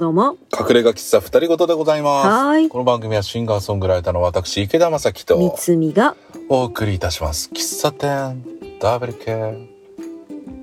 [0.00, 0.38] どうも。
[0.58, 2.26] 隠れ家喫茶二人ごとでございます。
[2.26, 6.16] はいこの番組はシンガーソングライターの私、池田正樹三とつみが。
[6.48, 7.50] お送りいたします。
[7.52, 8.42] 喫茶店
[8.80, 9.68] ダブル系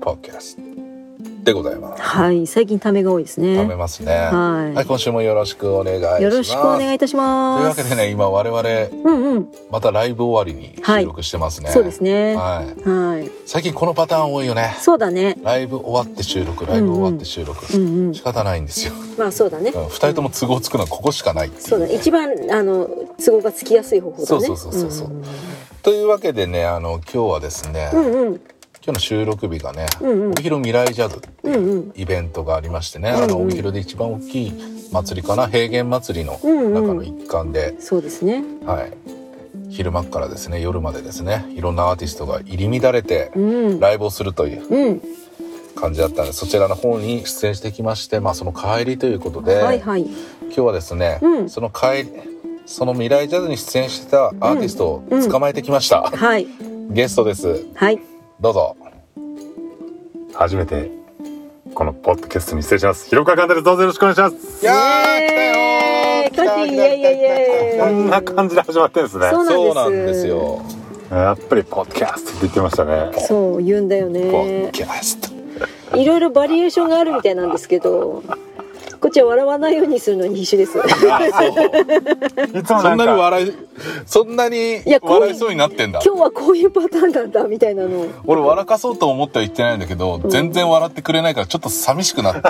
[0.00, 0.67] ポッキャスト
[1.44, 2.02] でございます。
[2.02, 2.46] はい。
[2.46, 3.56] 最近ためが多いですね。
[3.56, 4.12] 食べますね。
[4.12, 6.22] はいはい、今週もよろしくお願いします。
[6.22, 7.80] よろしくお願いいたしというます。
[7.80, 8.60] わけでね、今我々、
[9.04, 9.48] うんうん。
[9.70, 11.70] またライブ終わりに収録してますね。
[11.70, 12.34] そうですね。
[12.34, 12.88] はい。
[12.88, 13.30] はい。
[13.46, 14.76] 最近このパターン多いよね。
[14.80, 15.36] そうだね。
[15.42, 17.66] ライブ終わって収録、ライブ終わって収録。
[17.74, 18.22] うんうん仕。
[18.22, 18.92] 方ないんですよ。
[19.16, 19.70] まあそうだね。
[19.74, 21.94] うん二人とも都合つくのはここしかないっていうそうだね。
[21.94, 22.88] 一番、あの、
[23.24, 24.26] 都合がつきやすい方法だね。
[24.26, 25.22] そうそうそうそうそうん
[25.82, 28.40] というわけでねあの今日はですね、うんうん。
[28.88, 31.92] 今日の収録日がね、うんうん帯広未来ジャズうんうん。
[31.94, 34.52] イベントがありましてね、うんうんあの帯広で一番大きい
[34.90, 38.42] 祭りかな平原祭りのうんうん中の一環で、そうですね。
[38.64, 38.92] はい
[39.68, 43.78] 昼間っからですね夜までですねいろんなアーティストが入り乱れてうん。
[43.80, 45.02] ライブをするといううん。
[45.74, 50.06] 感じだったんでそちらの方に出演してきましてまあその帰りということで、はいはい。
[50.44, 56.46] 今日はですね、うんその帰りその未来ジャズに出演してたアーティストを捕まえてきました、はい。
[56.90, 58.00] ゲストですはい。
[58.40, 58.76] どうぞ
[60.32, 60.92] 初めて
[61.74, 63.08] このポッドキャストに失礼します。
[63.08, 63.64] 広川寛太です。
[63.64, 64.64] どうぞよろしくお願いします。
[64.64, 69.30] いやー来たよーカチイエイイエイイエイこんな感じで始まってるんですね。
[69.30, 70.62] そうなんですよ
[71.10, 73.10] やっぱりポッドキャストって言ってましたね。
[73.26, 78.22] そう言うんだよポッねキャストいろいろバリエーションがあるみたいなんですけど
[79.00, 80.78] こっちは笑わないようにするのに必死です。
[80.78, 83.52] いつもそな んなに笑い
[84.06, 86.00] そんなにやこういう笑いそうになってんだ。
[86.04, 88.00] 今日はこういうパターンなんだみたいなの。
[88.00, 92.40] を俺笑かそうと思っては言ってないんだけど、全然笑ってくれないからちょっと寂しくなって。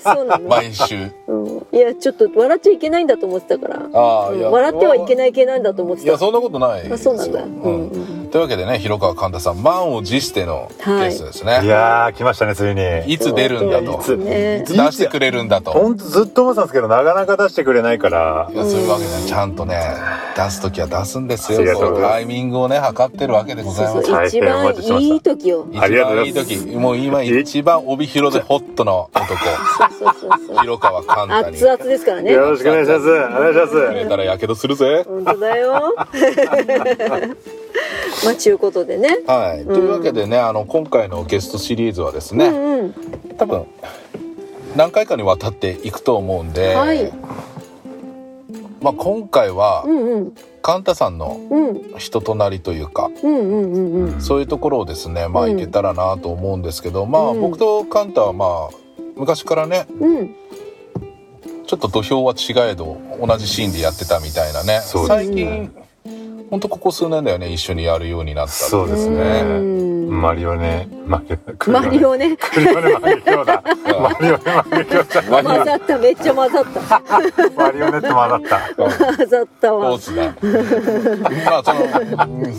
[0.00, 1.10] そうなの、毎週。
[1.26, 3.88] うん、いやちょっと笑っちゃいけないんだと思ってたから。
[3.92, 4.50] ああいや。
[4.50, 6.08] 笑ってはいけない系なんだと思ってた。
[6.08, 7.42] いやそんなことないあそうなんだ。
[7.42, 11.66] うんというわけでね広川寛太さん満を持してのゲストですね、い。
[11.66, 13.12] やー来ましたねついに。
[13.12, 14.02] い、つ出るんだと。
[14.02, 14.62] そうですね。
[14.62, 15.72] いつ出してくれるんだと。
[15.72, 18.50] ほんとずっと思ってたんですけどなかなか出してくれないから。
[18.52, 18.56] い。
[18.56, 19.80] やそういうわけでちゃんとね
[20.36, 21.58] 出す時は出すんですよ。
[21.58, 24.08] ありがとうタイミングをね測ってるわけでございます。
[24.28, 24.66] 一番
[25.02, 25.66] いい時を。
[25.72, 26.66] 一ありがとう番いいございます。
[26.66, 26.76] 時。
[26.76, 29.26] もう今一番帯広でホットな男。
[29.28, 29.36] そう
[29.98, 30.58] そうそうそう。
[30.60, 31.56] 広川寛太に。
[31.56, 32.32] 熱々ですからね。
[32.32, 33.08] よろしくお願いします。
[33.08, 35.04] お願いしまたらやけどするぜ。
[35.06, 35.94] 本当だよ
[38.24, 39.20] まあちゅうことでね。
[39.26, 42.94] はい、というわけでねあの今回のゲストシリーズはですね、うんうん。
[43.36, 43.66] 多分
[44.76, 47.12] 何回かにわたっていくと思うんで、はい。
[48.80, 50.32] まあ、今回はうんうん。
[50.62, 51.98] カンタさんのうん。
[51.98, 54.20] 人となりというかうんうんうんうん。
[54.20, 55.58] そういうところをですねまあうん。
[55.58, 57.40] いけたらなと思うんですけど、まあうん。
[57.40, 58.74] 僕とカンタはまあ
[59.16, 60.34] 昔からねうん。
[61.66, 65.70] ちょっと土俵は違えど同じシーンでやってたみたいなねそう最近
[66.50, 69.42] ほんとここ数年だよね一緒にやるようになったっていそうですね。
[69.44, 69.46] う
[70.10, 70.20] ん。
[70.20, 71.36] マリオネ、 マリオ
[71.66, 73.62] ネ、マリオねクリオネ万華鏡だ。
[74.00, 75.44] マリオネ万華鏡じゃない。
[75.44, 75.98] 混ざった。
[75.98, 77.02] めっちゃ混ざった。
[77.56, 78.60] マリオネって混ざった。
[78.76, 79.94] 混ざったわ。
[79.94, 80.34] っすね。
[81.44, 81.80] まあその
[82.24, 82.54] うん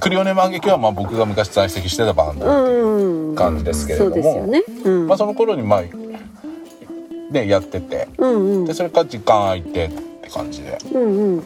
[0.00, 3.34] クリオネ万華鏡はまあ僕が昔在籍してたバンドうん。
[3.34, 4.62] 感じですけれそども、うですよね。
[4.84, 5.06] うん。
[5.08, 5.82] まあその頃にまあ
[7.32, 8.06] ねやってて。
[8.18, 8.64] うんうん。
[8.66, 9.90] でそれから時間空いてっ
[10.22, 10.76] て感じで。
[10.92, 11.06] うんう
[11.38, 11.44] ん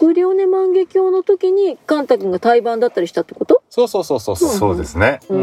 [0.00, 3.62] クリオネ万華鏡の時にカンタ君が対バンだったりしたってこと？
[3.68, 5.20] そうそうそうそうそう、そうですね。
[5.28, 5.36] うー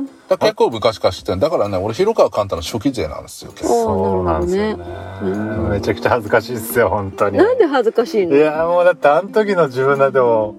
[0.00, 0.08] ん。
[0.40, 1.38] 結構昔から知ってる。
[1.38, 3.84] だからね俺広川寛太の初期勢なんですよ結構。
[3.84, 4.84] そうなんですよね。
[5.70, 7.38] めちゃくちゃ恥ずかしいっすよ、本当に。
[7.38, 10.56] なんで恥ずかしいいのやもうだってあの時の自分だと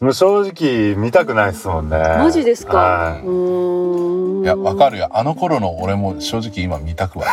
[0.00, 1.98] もう正直見たくないですもんね。
[1.98, 2.76] マジですか？
[2.76, 4.42] はうーん。
[4.42, 5.08] いやわかるよ。
[5.12, 7.26] あの頃の俺も正直今見たくは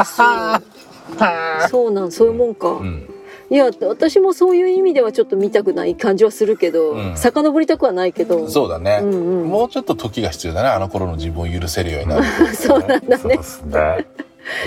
[0.00, 0.64] あそう。
[1.68, 3.13] そうなんそういうもんか、ない、うん、
[3.54, 7.16] いや私もそういう意味ではちょっと見たくない感じはするけど、うん。
[7.16, 8.48] 遡りたくはないけど。
[8.48, 9.48] そうだね、うんうん。
[9.48, 13.16] もうちょっと時が必要だねあの頃の自分を許せるようになる そうなんだね。
[13.16, 14.08] そうですね。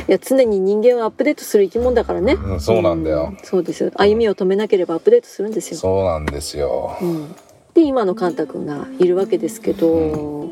[0.08, 3.34] いや常に人間はアップデートする生き物だからね、うんそうなんだよ。
[3.34, 3.38] うん。
[3.44, 3.92] そうですよ。
[3.96, 6.96] 歩みを止めなければアップデートするんですよ、そうなんですよ。
[7.02, 7.36] うん、
[7.74, 10.48] で今のカンタ君がいるわけですけど、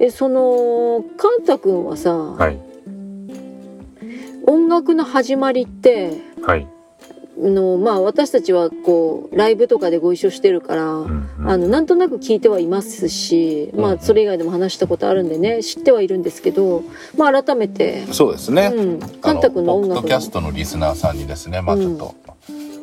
[0.00, 2.58] えそのカンタ君はさ、はい。
[4.48, 6.12] 音楽の始まりって
[6.42, 6.75] はい、あ
[7.38, 11.50] のまあ私たちはこうライブとかでご一緒してるから、うんうん。
[11.50, 16.82] あのなんとなく聞いてはいますし、まあそれ以外でも話したことあるんでね知ってはいるんですけど、
[17.16, 22.14] まあ改めて、そうですね、うん、あカンタ君の音ポッド楽キャストのリスナーさんにですねまあちょっと、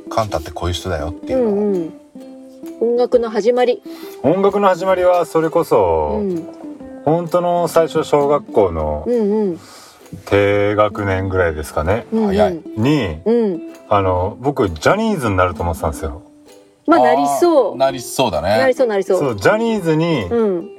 [0.09, 1.93] カンタってこういう人だよっていううのを、んうん、
[2.81, 3.81] 音楽の始まり、
[4.21, 6.43] 音楽の始まりはそれこうそ、ん、
[7.05, 9.59] 本当の最初小学校のうんうん
[10.25, 12.61] 低学年ぐらいですかね、うん早い。
[12.77, 13.73] にうん。
[13.89, 16.21] あの僕ジャニーズになると思ってたんですよ。
[16.87, 17.77] まあなりそう。
[17.77, 18.57] なりそうだね。
[18.57, 19.19] なりそうなりそう。
[19.19, 20.69] そうジャニーズにうん。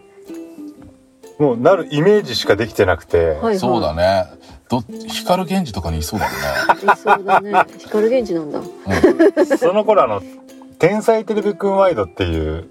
[1.38, 3.58] もうなるイメージしかできてなくて、はいはい。
[3.58, 4.26] そうだね。
[4.68, 6.92] ど光源氏とかにいそうだもんね。
[6.92, 7.64] いそうだね。
[7.78, 8.60] 光源氏なんだ。
[8.60, 10.22] うその頃あの
[10.78, 12.68] 「天才テレビくんワイド」っていう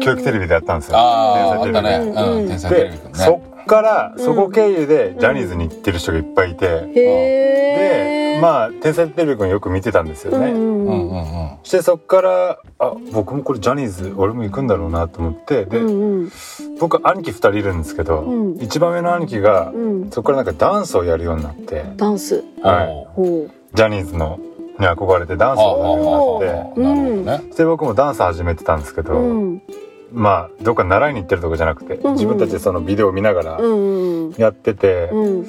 [0.00, 0.96] 教育テレビでやったんですよ。
[0.96, 2.22] あああった天才テレビね。
[2.22, 2.48] うんうん。
[2.48, 4.24] 天才テレビくんでそねっからうん。
[4.24, 10.50] そこ経由でジャニーズに行ってる人がいっぱいいて、へえでまあ「天才テレビくん」よく見てたんですよね。
[10.52, 11.10] うんうんうん。
[11.10, 15.64] うんうんしてそっからあ僕もこれジャニーズ俺も行くんだろうなと思って。
[15.64, 16.32] で、うんうん。
[16.78, 18.56] 僕兄貴2人いるんですけど、うん。
[18.60, 20.10] 一番上の兄貴がうん。
[20.10, 21.84] そこからなんかダンスをやるようになって。
[21.96, 22.44] ダンス。
[22.62, 23.08] はい。
[23.74, 24.38] ジャニーズの
[24.78, 26.80] に憧れてダンスはあをやはあはあって。
[26.82, 27.42] なるほどね。
[27.56, 29.62] で僕もダンス始めてたんですけど、うん
[30.14, 32.12] まあどっか習いに行ってるとかじゃなくて、うんうん。
[32.14, 34.34] 自分たちでそのビデオを見ながらうんうん。
[34.38, 35.42] やってて、うん。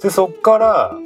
[0.00, 0.96] でそっから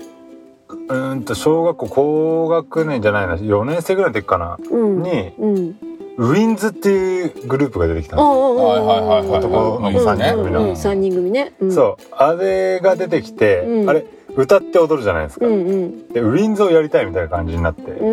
[0.68, 5.02] うーんと小学校高学年じゃないな4年生ぐらいの時かなうん。
[5.02, 5.76] にうん。
[6.18, 8.56] ウィンズっていうグループが出てきたんですよ。
[8.56, 11.52] はいはいはいはい男の子三人組のうんうん三人組ね。
[11.60, 11.72] うん。
[11.72, 12.14] そう。
[12.16, 13.90] あれが出てきて、うん。
[13.90, 16.08] あれ歌って踊るじゃないですか、うんうん。
[16.08, 18.04] でウィンズをやりたいみたいな感じになって、う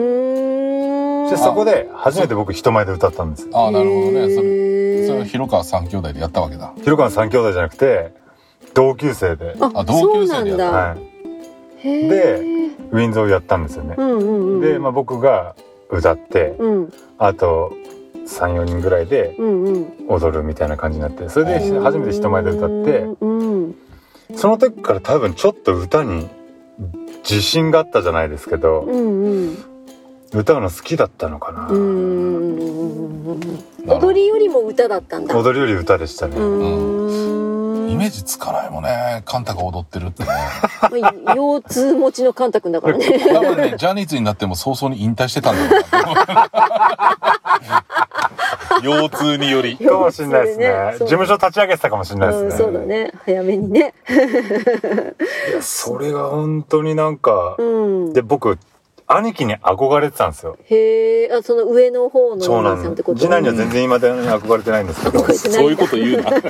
[1.33, 3.57] でそこで初めて僕人前で歌ったんですよ。
[3.57, 4.35] ああなるほどね。
[4.35, 6.74] それそれを広川三兄弟でやったわけだ。
[6.77, 8.13] 広川三兄弟じゃなくて
[8.74, 10.71] 同級生で、ああ同級生でやった。
[10.71, 12.39] はい、で
[12.91, 14.62] ウィンズをやったんですよね、うんうんうん。
[14.62, 15.56] で、まあ、僕が
[15.89, 16.94] 歌ってうん。
[17.18, 17.74] あと
[18.27, 19.36] 34人ぐらいで
[20.07, 23.75] 踊るみたいな感じになってそれで初めて人前で歌ってうん。
[24.36, 26.29] その時から多分ちょっと歌に
[27.24, 29.72] 自信があったじゃないですけどうんうん
[30.33, 31.68] 歌うの好きだったのかな、
[33.95, 35.38] 踊りよりも歌だったんだ。
[35.38, 37.91] 踊りより歌でしたね、うーん。
[37.91, 39.21] イメージつかないもんね。
[39.25, 40.30] カンタが踊ってるってね。
[40.30, 43.19] まあ腰痛持ちのカンタ君だからね。
[43.31, 46.50] 多分ねジャニーズになっても早々に引退してたんだろうな。
[48.83, 49.77] 腰痛により。
[49.77, 50.95] かもしれないですね。
[50.97, 53.12] そう事務所立ち上げてたかもしれないですね、うん、そうだね。
[53.25, 53.94] 早めにね。
[54.09, 58.13] いやそれが本当になんか、うん。
[58.13, 58.57] で僕
[59.07, 60.57] 兄貴に憧れてたんですよ。
[60.65, 63.19] へえあその上の方のお長男兄さんってこと？
[63.19, 65.23] 次男には全然今だに憧れてないんですけど。
[65.33, 66.31] そういうこと言うな。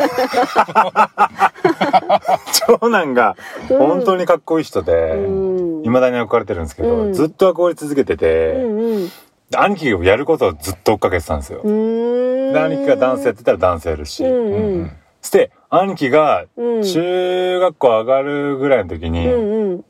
[2.80, 3.36] 長男が
[3.70, 5.84] 本当にかっこいい人でうん。
[5.84, 7.14] 未だに憧れてるんですけど、うん。
[7.14, 9.08] ずっと憧れ続けてうて、んうん。
[9.50, 14.92] で兄貴がやることをずっと追っかけてたんですよ、で兄貴がダンスやってたらダンスやるし、うんううん。
[15.22, 16.84] して兄貴がうん。
[16.84, 19.86] 中学校上がるぐらいの時に、うんうん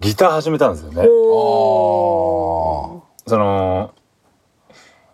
[0.00, 3.92] ギター始めたんですよね、おその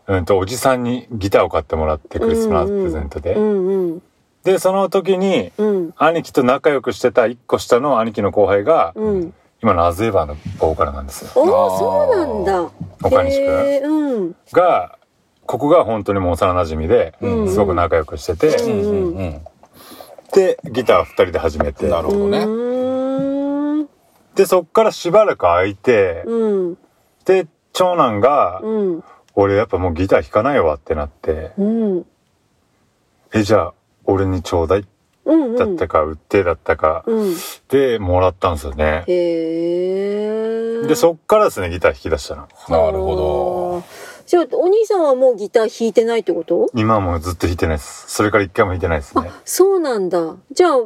[0.07, 4.03] うんとおじさんにギターを買ってもらってクリスマスプレゼントで、ーうんうん
[4.45, 5.95] でその時にうん。
[5.97, 9.35] 兄貴と仲良くしてた1個下の兄貴の後輩が、うん。
[9.63, 11.31] 今のアズエバーのボーカルなんですよ。
[11.35, 12.71] おおそうなんだ。
[13.03, 14.37] 岡西君へーうん。
[14.53, 14.99] が
[15.47, 17.51] ここが本当にもう幼馴染で、うん。
[17.51, 19.41] すごく仲良くしてて、うんうんうん
[20.35, 21.89] でギター2人で始めて。
[21.89, 22.74] なるほどね
[24.35, 26.79] でそっからしばらく空いて、うん。
[27.25, 29.05] で長男が、うん。
[29.35, 32.07] 俺やっぱもうギター弾かないわってなって、うん。
[33.33, 33.75] えじゃあ
[34.05, 34.87] 俺にちょうだい。
[35.27, 37.35] うんだったか、売ってだったか、うん。
[37.71, 39.05] でもらったんですよね。
[39.07, 42.47] へえでそっからですねギター弾き出したの。
[42.69, 43.83] なるほど。
[44.27, 46.69] じゃあお兄さんはもうギター弾いてないってこと？
[46.75, 48.05] 今はもうずっと弾いてないです。
[48.09, 49.29] それから一回も弾いてないですね。
[49.29, 50.37] あそうなんだ。
[50.53, 50.81] じゃあ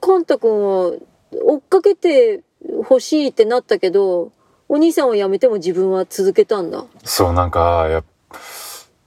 [0.00, 0.92] カンタ君は
[1.32, 4.32] 追っかけて欲しいってなったけど
[4.68, 8.04] お兄さんは辞めても自分は続けたんだそうなんかやっ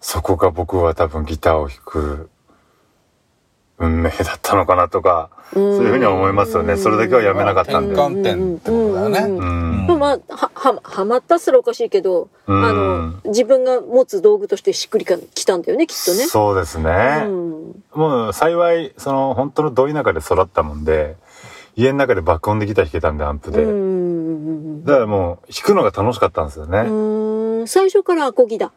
[0.01, 2.29] そこが僕は多分ギターを弾く
[3.77, 6.75] 運命だったのかなとか、そういうふうには思いますよね。
[6.75, 7.93] それだけはやめなかったんで。
[7.93, 16.25] 転換点ってことだよねうんうんうんまあ、まあ、は、は、はまったっすらおかしいけど、うんあの、自分が持つ道具としてしっくりかきたんだよね、きっとね。
[16.25, 17.23] そうですね。
[17.25, 17.83] うん。
[17.93, 21.15] もう幸い、その本当のど田舎で育ったもんで、
[21.79, 23.63] 家の中で爆音でギター弾けたんで、アンプで。
[23.63, 24.83] うん。
[24.83, 26.79] だからもう弾くのが楽しかったんですよね。
[26.79, 27.67] うん。
[27.67, 28.73] 最初からアコギだ。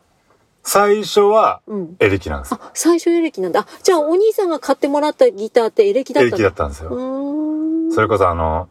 [0.63, 1.97] 最初はうん。
[1.99, 2.61] エレキなんですよ。
[2.63, 3.61] あ、最初エレキなんだ。
[3.61, 6.39] あ、じゃあお兄さんが買ってもらったギターってエレキだエレったんだ。
[6.39, 6.91] キだったんですよ。
[6.91, 7.93] うん。
[7.93, 8.69] それこそあの、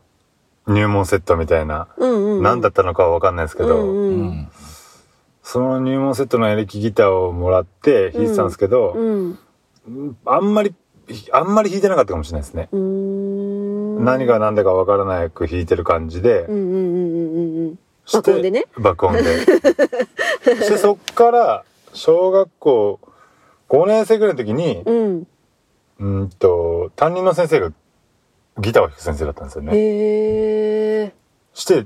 [0.67, 2.43] 入門セットみたいな、うんうん。
[2.43, 4.21] 何だったのかはわかんないですけど、うんううん。
[4.29, 4.51] ん
[5.43, 9.39] その入門セットのエレキギターをもらって弾いてたんですけど、うん。
[10.25, 10.73] あんまり、
[11.33, 12.69] あんまり弾いてなかったかもしれないですね。
[14.01, 14.05] うん。
[14.05, 17.79] 何が何だかわからないく弾いてる感じでう、んうんうんうんうん。
[18.05, 18.65] して爆音でね。
[18.77, 19.23] 爆音で。
[19.43, 22.99] そ してそっから、小学校
[23.69, 25.27] 5年生ぐらいの時に、うん。
[25.99, 27.71] うんと、担任の先生が
[28.59, 29.71] ギターを弾く先生だったんですよね。
[29.73, 31.13] へえ。
[31.53, 31.85] して、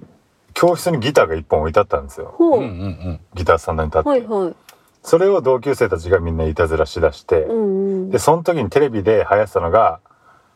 [0.54, 2.34] 教室にギターが一本置いてあったんですよ。
[2.38, 2.60] ほう。
[2.60, 4.10] うんうんうんギタースタンドに立って。
[4.10, 4.56] はいはい。
[5.04, 10.00] それを同級生たちがみんないたずらしだして、うんうんうんで、その時にテレビで流行ってたのが、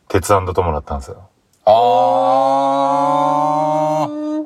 [0.07, 1.28] 鉄友だったんですよ。
[1.71, 4.45] あー。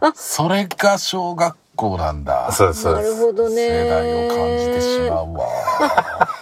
[0.00, 2.50] あそれが小学校なんだ。
[2.52, 3.20] そうです、そうなです。
[3.20, 3.54] るほどね。
[3.56, 5.46] 世代を感じてしまうわ。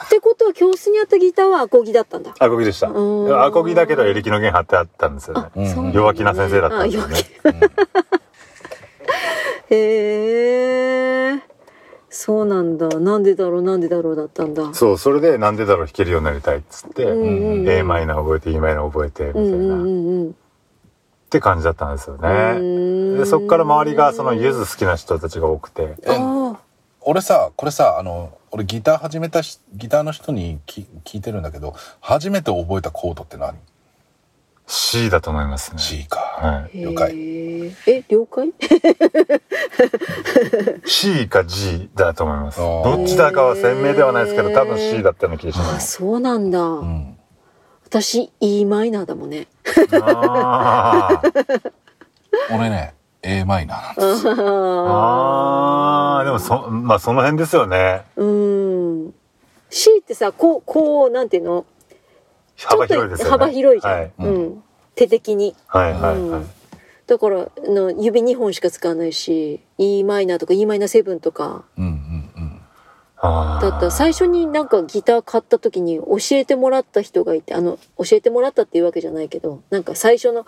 [0.07, 2.33] ってことは教室にあったギターはアコギだったんだ。
[2.39, 2.89] アコギでした。
[2.89, 5.93] うんアコギだけど、エレキの弦貼ってあったんですよね。
[5.93, 7.17] 弱気な先生だったんですよね。
[9.71, 11.41] へえ。
[12.11, 12.89] そうなんだ。
[12.89, 14.75] なんでだろう、なんでだろうだったんだ。
[14.75, 20.31] そう、それでなんでだろう弾けるようになりたいっつって、うんうんうん A マイナー覚えて E マイナー覚えて、みたいな、うんうんうんうん。
[20.31, 20.33] っ
[21.31, 23.17] て感じだったんですよね。
[23.17, 25.95] で、そっから周りがそのゆず好きな人たちが多くて、
[27.03, 33.55] 俺さ、これさ、あの、俺ギター始めたし、ギターの人にき聞いてるんだけど、初めて覚えたコードって何？
[34.73, 35.79] C だと思いますね。
[35.81, 36.21] ?C か。
[36.21, 36.87] はい。
[36.87, 36.91] あ。
[36.91, 37.73] 了解へえ。
[37.89, 38.53] え、了解
[40.87, 42.61] ？C か G だと思います。
[42.61, 45.95] どっちだかは鮮明ではないですけど、多分 C だったような気がしあ、ます。
[45.95, 46.61] そうなんだ。
[46.61, 47.17] うん。
[47.85, 49.49] 私、E マイナーだもんね。
[52.53, 54.29] 俺ね、A マイナーなんです。
[54.31, 58.05] あー、でもそ、まあその辺ですよね。
[58.15, 59.15] うん。
[59.69, 61.67] C ってさ、こう、こう、なんていうの？
[62.67, 63.31] 幅広いですよね。
[63.31, 63.95] 幅広いじゃん。
[63.95, 64.13] はい。
[64.19, 64.63] うん。
[64.95, 65.55] 手的に。
[65.67, 66.17] はいはいはい。
[66.17, 66.51] うん
[67.11, 71.65] だから、あの指2本しか使わないし、E マイナーとか E マイナー7とか。
[71.77, 72.10] うんうんうん。
[73.23, 80.47] だったら最初になんかギター買った時に教えてもらった人がいて、あの、教えてもらったっていうわけじゃないけど、なんか最初の、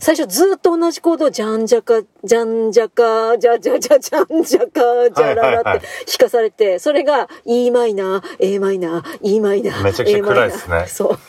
[0.00, 4.68] 最初ずっと同じコードをジャンジャカ、ジャンジャカ、ジャジャジャジャンジャカ、
[5.14, 11.18] ジャララって弾かされて、それが E マイナー、A マイナー、E マイナー、めちゃくちゃ A マイナー暗いですねそう。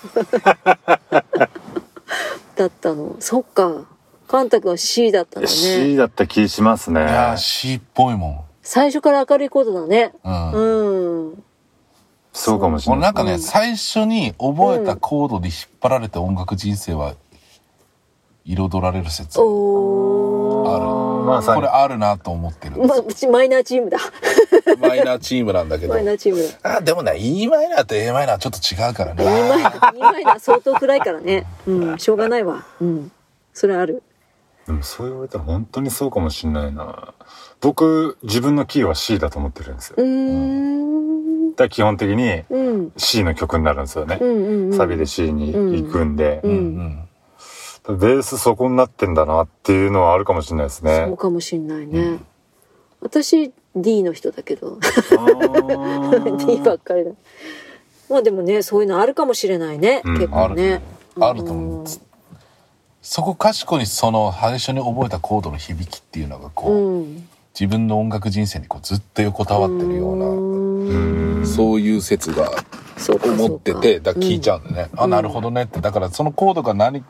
[2.55, 3.15] だったの。
[3.19, 3.86] そっか。
[4.27, 5.98] カンタ君は C だったの C ね。
[5.98, 7.01] だった気しますね。
[7.01, 10.13] いやー、C っぽいも最初から明るいコードだね。
[10.23, 10.51] ん。
[10.53, 11.29] うん。
[11.29, 11.43] うん。
[12.31, 12.99] そうかもしれない。
[12.99, 17.15] 俺なんかね、最初に覚えたコードで引っ張られて音楽人生は
[18.45, 19.39] 彩られる説。
[19.41, 21.23] おー。
[21.25, 23.97] まさにこれあるなと思ってるんですまあ、うちマイナーチームだ。
[24.79, 26.03] マイナーチームなんだけどマイ。
[26.03, 26.77] ナーチームだ。
[26.77, 29.63] あ、でもね、E マイナーと A マイナーはちょっと違うから E マイね。
[29.63, 31.47] ナー、E マイナー相当暗いからね。
[31.65, 32.67] うん、しょうがないわ。
[32.79, 33.11] うん。
[33.51, 34.03] それある。
[34.69, 37.15] でもそう言われたら本当にそうかもしれないな。
[37.59, 39.95] 僕、自分のキーは C だと思ってるんですよ。
[39.97, 41.55] うーん。
[41.55, 42.91] だ基本的にうん。
[42.95, 44.23] C の曲になるんですよねう。
[44.23, 44.77] んうんうん。
[44.77, 46.51] サビで C に行くんで、うん
[47.88, 47.97] うん。
[47.97, 51.17] ベースそこになってんだなっていうのはあるかもしれないですねそう。
[51.17, 52.19] かもしんないね。
[53.01, 54.77] 私、D の人だけど。
[56.45, 57.11] D ばっかりだ。
[58.07, 60.03] まあでもね、そういうのあるかもしれないね。
[60.05, 60.83] うん結構ね。
[61.19, 62.08] あると思う。
[63.11, 67.27] そこかしこにその最初に覚えたコードの響きっていうのがこう、うん。
[67.59, 71.47] 自分の音楽人生にこうずっと横たわってるような、うん。
[71.47, 72.51] そういう説が
[73.23, 74.91] 思ってて、だ聞いちゃうんだよね。
[74.95, 75.81] あ、なるほどねって。
[75.81, 77.03] だからそのコードが何、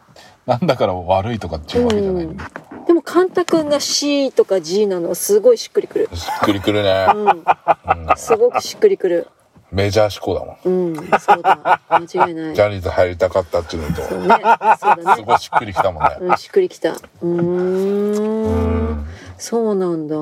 [0.45, 2.49] なんだから悪いとかっていうわけじゃないんだよ。
[2.87, 6.09] でも、カンタ君が C とか G なのはすごいしっくりくる。
[6.13, 7.07] しっくりくるね。
[7.13, 8.15] うん。
[8.15, 9.27] すごくしっくりくる。
[9.71, 10.57] メジャー志向だもん。
[10.63, 11.81] うん、そうだ。
[11.89, 12.55] 間違いない。
[12.55, 14.27] ジャニーズ入りたかったっていうのと、そうね。
[14.27, 15.15] そうだね。
[15.15, 16.17] すごいしっくりきたもんね。
[16.21, 16.93] うん、しっくりきた。
[16.93, 18.51] うー
[18.91, 19.05] ん。
[19.37, 20.15] そうなんだ。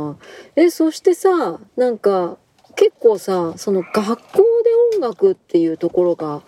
[0.55, 2.37] え、そしてさ、なんか、
[2.75, 4.37] 結構さ、その学校
[4.91, 6.41] で音楽っていうところが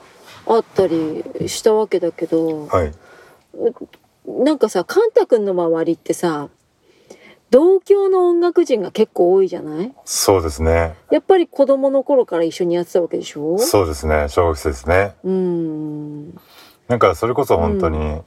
[0.45, 2.93] あったりしたわけだけど、はい。
[4.27, 6.49] なんかさ、カンタ君の周りってさ、
[7.51, 9.93] 同郷の音楽人が結構多いじゃない？
[10.05, 10.95] そうですね。
[11.11, 13.57] やっぱり子供の頃から一緒にやってたわけでしょ？
[13.57, 14.27] そうですね。
[14.29, 15.15] 小学生ですね。
[15.23, 16.39] うーん。
[16.87, 18.21] なんかそれこそ本当に、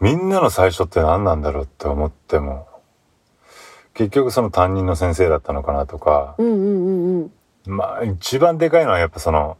[0.00, 2.66] みんなの最初って何なんだろうって思っても、
[3.94, 7.32] 結局その担任の先生だったのかなとか、うんうんうんうん。
[7.76, 9.56] まあ一番でかいのはやっぱその、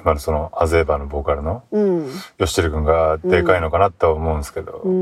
[0.00, 2.10] 今のそのアゼーバーのボーカルのうん。
[2.38, 4.92] 吉輝くんがでかいのかなとは思うんですけど、うー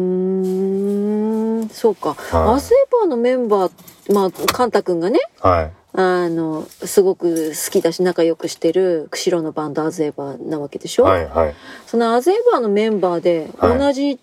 [1.66, 2.14] ん、そうか。
[2.14, 5.72] はいアゼーバーのメンバー、まあ、カンタ君がね、はい。
[5.98, 11.54] あの、すごく好きだし仲良くしてる釧路のバンドアゼーバーなわけでしょ、はいはい。
[11.86, 14.20] そのアゼーバーのメンバーではい同じ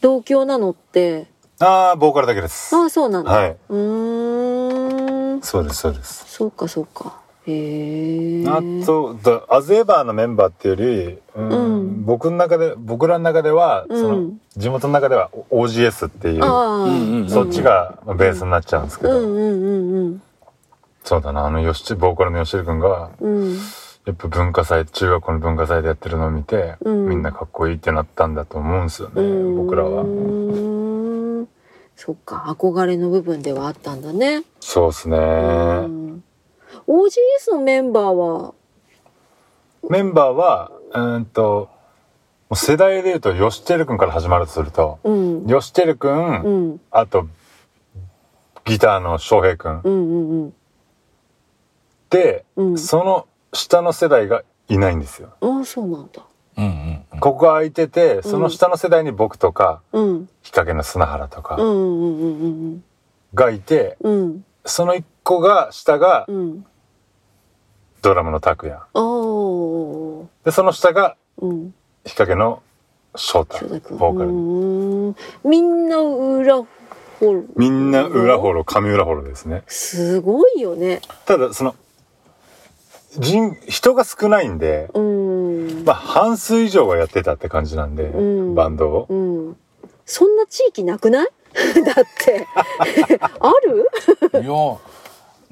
[0.00, 1.26] 同郷なのって、
[1.60, 2.74] ああ、ボーカルだけです。
[2.74, 3.30] ああ、そうなんだ。
[3.30, 3.56] はい。
[3.68, 5.42] うーん。
[5.42, 6.24] そうです、そうです。
[6.26, 7.23] そうか、そうか。
[7.46, 8.46] へえ。
[8.48, 20.22] あと、だアゼーバーのメンバーっていうより、うんうん僕の中で、僕らの中では、うんその、地元の中では OGS っていう、そっちがまあベースになっちゃうんですけど、うんうんうんうん。
[21.02, 23.54] そうだな、あの、吉、ボーカルの吉田君が、うん。
[24.04, 30.02] やっぱ文化祭、中学校の文化祭でやってるのを見て、うんみんなかっこいいってなったんだと思うんですよね、うん僕らは。
[30.02, 31.48] うーん
[31.96, 34.42] そっか、憧れの部分ではあったんだね。
[34.60, 35.16] そうですね。
[36.86, 38.54] うん OGS のメンバーは、
[39.88, 41.68] メンバーは、うーんと、
[42.48, 45.46] もう世代で言うと、ヨシテル君から始まるとすると、うん。
[45.46, 46.80] ヨシテル君、うん。
[46.90, 47.26] あと、
[48.64, 49.80] ギターの翔平君。
[49.84, 50.54] うんうんうん。
[52.10, 55.34] で、うんその下の世代がいないんですよ。
[55.40, 56.22] ああ、そうなんだ。
[56.56, 57.20] うんうんうん。
[57.20, 60.28] ここが空いてて、その下の世代に僕とか、うん。
[60.42, 62.84] 日陰の砂原とかうんうんうんうん
[63.34, 64.12] がいて、うん。
[64.12, 64.44] うん。
[64.64, 66.66] その一個が、下がうん。
[68.04, 68.78] ドラムの拓也。
[70.44, 71.74] で、その下がうん。
[72.04, 72.62] 日陰の
[73.16, 73.96] 翔太、翔太君。
[73.98, 75.48] ボーカル。
[75.48, 76.64] みんな裏ホ
[77.20, 77.44] ロ。
[77.56, 79.62] みんな裏ホロ、上裏ホロですね。
[79.66, 81.00] すごいよね。
[81.24, 81.74] ただ、その、
[83.18, 85.84] 人、人が少ないんで、うん。
[85.86, 89.06] まあ、半数以上はやってたって感じなんで、うんバンドを。
[89.08, 89.56] うん。
[90.04, 91.28] そんな地域なくない？
[91.86, 92.46] だって。
[93.40, 93.88] ある？
[94.42, 94.76] いや、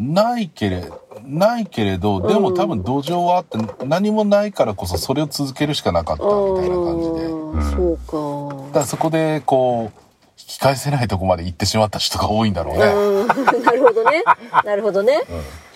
[0.02, 0.84] ないけれ、
[1.24, 7.42] ないけれど、でも多分土壌はあって、何もないからこそそれを続けるしかなかったあみたいな感じで。
[7.76, 8.72] そうか。
[8.72, 10.00] からそこで、こう、
[10.38, 12.84] 引き返せないとこまで行ってしまった人が多いんだろうね。
[12.84, 13.26] うん
[13.62, 14.24] なるほどね。
[14.64, 15.22] なるほどね。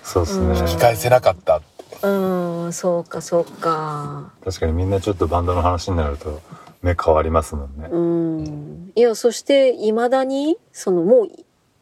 [0.02, 0.58] そうですね。
[0.58, 1.60] 引き返せなかった。
[2.02, 2.08] う
[2.68, 4.32] ん、そうか、そうか。
[4.44, 6.40] 確かにみんなちょっとバンドの話になると、
[6.82, 7.88] 目変わりますもんね。
[7.90, 8.92] うん。
[8.94, 11.28] いや、そして、未だに、その、もう、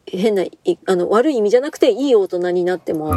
[0.06, 0.52] 変な、い
[0.86, 3.12] あの、悪い意味じゃなくて、いい大人になっても。
[3.12, 3.16] あ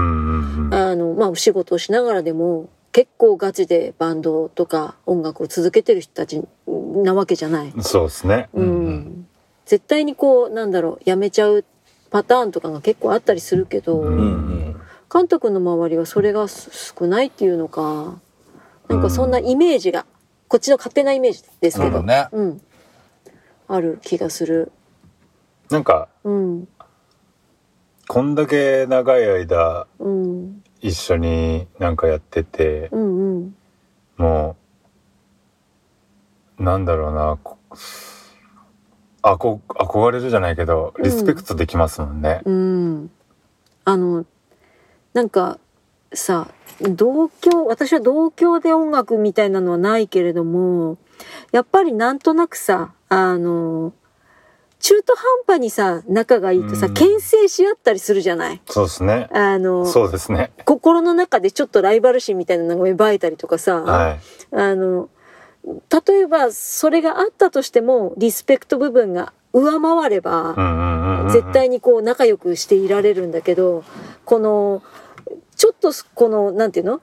[0.96, 7.74] の、まあ、お仕事をしながらでも、結構ガチでバンドとか音楽を続けてる人たちなわけじゃない。
[7.82, 8.50] そうですね。
[8.53, 9.27] うん。
[9.65, 11.63] 絶対にこう、なんだろう、やめちゃう
[12.10, 14.24] パターンとかが結構あったりするけど、うんうんう
[14.70, 14.82] ん。
[15.13, 18.20] 監督の周りはそれがす少ないっていうのか、
[18.89, 20.06] なんかそんなイメージが、
[20.48, 22.62] こっちの勝手なイメージですけど、ねうん。
[23.67, 24.71] ある気がする。
[25.69, 26.67] なんか、うん。
[28.08, 30.63] こんだけ長い間うん。
[30.82, 33.56] 一緒になんかやってて、うんうん。
[34.17, 34.56] も
[36.58, 37.58] う、なんだろうな、こ
[39.22, 42.41] あこ憧れるじゃないけど、リスペクトできますもんね。
[42.46, 43.12] うん。
[43.84, 44.26] あの、
[45.13, 45.60] なんか
[46.13, 46.48] さ、
[46.82, 50.98] 同居、私は同居で音楽みたいなのはないけれども、
[51.52, 53.93] やっぱりなんとなくさ、あの、
[54.80, 58.62] 中途半端にさ、仲がいいとさ、うん牽制し合ったりするじゃない？
[58.68, 59.28] そうですね。
[59.34, 60.52] あの、そうですね。
[60.66, 64.20] 心の中でちょっとライバル心みたいなのが芽生えたりとかさ、はい。
[64.52, 65.10] あの、
[66.08, 71.30] 例えばそれがあったとしても、リスペクト部分が上回れば、うんうんうんうん。
[71.30, 73.84] 絶対にこう仲良くしていられるんだけど、
[74.26, 74.84] この、
[75.56, 77.02] ちょっとこの、なんていうの？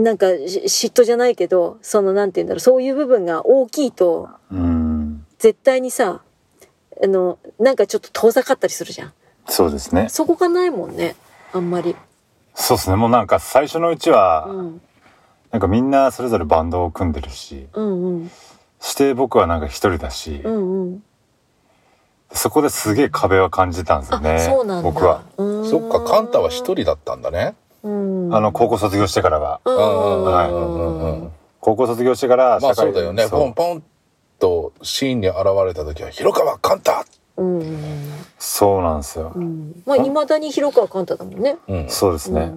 [0.00, 4.83] なんかし嫉妬じゃないけど、そのなんていうんだろう、そういう部分が大きいと、うん。
[5.38, 6.22] 絶対にさ、
[7.02, 9.12] あの、なんかちょっと遠ざかったりするじゃん。
[9.48, 10.08] そうですね。
[10.08, 11.16] そこがないもんね、
[11.52, 11.96] あんまり。
[12.54, 12.96] そうですね。
[12.96, 14.80] もうなんか最初のうちは、うん。
[15.50, 18.30] なんかみんなそれぞれバンドを組んでるし、うんうん。
[18.80, 21.02] して僕はなんか一人だし、うんうん。
[22.32, 24.38] そこですげえ壁は感じたんですよあ、ね。
[24.40, 24.90] そうなんだ。
[24.90, 25.22] 僕は。
[25.36, 27.54] うーんそっか、カンタは一人だったんだね。
[27.82, 28.34] うん。
[28.34, 29.60] あの、高校卒業してからは。
[29.64, 31.32] うんうんはいうんうんうん。
[31.60, 33.26] 高校卒業してからまあそうだよね。
[33.28, 33.82] ポンポン
[34.38, 37.04] とシーンに現れた時は、広川カンタ
[37.36, 37.68] うんうん
[38.38, 39.40] そうなんですよう。
[39.40, 39.82] ん。
[39.86, 41.56] まあ、未だに広川寛太だもんね。
[41.66, 41.88] うん。
[41.88, 42.54] そうですね。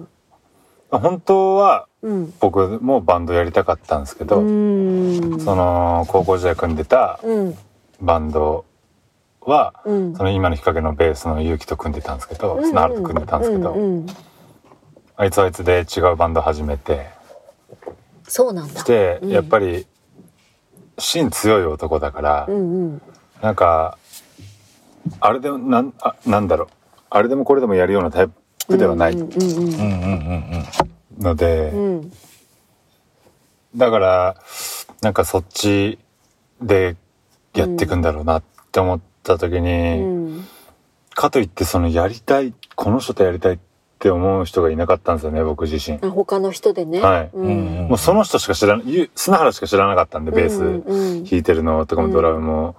[0.90, 2.34] 本当はうん。
[2.40, 5.40] 僕もバンドやりたかったんですけど、うん。
[5.40, 7.58] その高校時代組んでたうん。
[8.00, 8.64] バンド
[9.40, 10.14] は、うん。
[10.16, 14.06] その今の日陰のベースの勇気と組んでたんですけど、砂原と組んでたんですけど、うんうん
[15.20, 17.08] あいつはあいつで違うバンド始めて、
[18.28, 18.80] そうなんだ。
[18.80, 19.84] して、うんやっぱり
[20.98, 23.02] 芯強い男だから、うんうん。
[23.40, 23.98] なんか
[25.20, 26.68] あれでもなんあなんだろう
[27.10, 28.28] あれでもこれでもやるようなタイ
[28.66, 29.76] プではないうんうんうんうん
[31.18, 32.12] うんので、うんうん。
[33.76, 34.36] だから
[35.00, 35.98] なんかそっち
[36.60, 36.96] で
[37.54, 40.44] やっていくんだろうなって思った時に、うん。
[41.10, 43.67] かといってそのやりたいこの人とやりたいって
[44.10, 45.98] 思う人がいなかったんですよね僕自身。
[46.00, 47.00] あ他の人でね。
[47.00, 47.30] はい。
[47.32, 47.46] うん。
[47.46, 50.80] うんうんもうその人しか知らないゆ砂原しか知らなかったんでベース、うん。
[50.82, 52.76] うん弾いてるのとかもドラムも、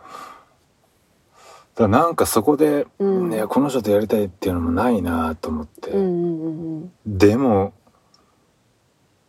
[1.75, 3.29] だからなんかそこで、うん。
[3.29, 7.73] ね、この人とやりたいっていうのもないなと思って、うんうんうんでも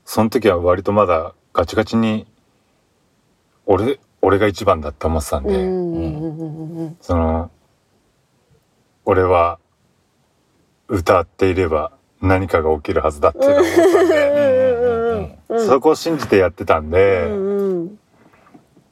[0.05, 2.27] その時は割とまだガチガチに
[3.65, 5.51] 俺俺が一番だって思ってたんうん。
[5.51, 6.97] うで、んうんうんうん。
[7.01, 7.51] その
[9.05, 9.60] 俺は
[10.91, 17.29] 歌っていれば何かが起きるはずだっていうのを思ったんで、そこを信じてやってたんで、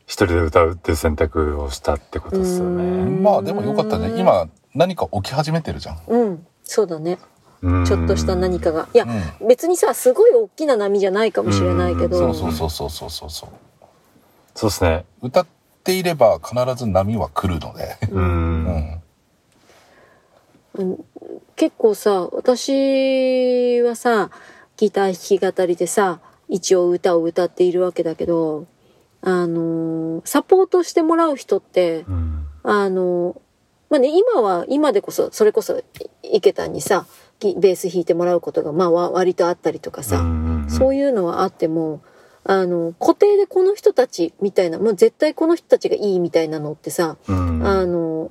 [0.06, 3.20] 一人で歌うっていう選択をしたってことですよね。
[3.20, 4.18] まあでもよかったね。
[4.18, 5.98] 今何か起き始めてるじゃん。
[6.06, 7.18] うん、そうだね。
[7.61, 8.88] ちょっとした何かが。
[8.94, 9.04] いや、
[9.40, 12.28] うん、別にさ、すごい大きな波じゃないかもしれないけど。
[12.28, 13.50] うう、そうそうそうそうそうそう。
[14.54, 15.04] そうですね。
[15.22, 15.46] 歌っ
[15.82, 17.96] ていれば必ず波は来るので。
[18.11, 19.00] うん。
[20.74, 21.04] うん、
[21.59, 24.31] 結構さ私はさ
[24.77, 28.66] ギター弾き語りでさ一応歌を歌っているわけだけど
[29.23, 32.47] あのサポートしてもらう人ってうん。
[32.62, 33.40] あの
[33.90, 35.83] まあね今は今でこそそれこそ
[36.23, 37.07] 池田にさ
[37.40, 40.25] ギベース弾いてもらうことがまあわ割とあったりとかさ、
[40.68, 42.03] そういいうのはあっても
[42.44, 47.66] あの固定でこの人たちみたいなもう絶対この人たちがいいみたいなのってさ、うん。
[47.66, 48.31] あの